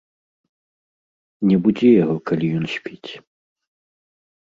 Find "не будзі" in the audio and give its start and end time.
1.49-1.89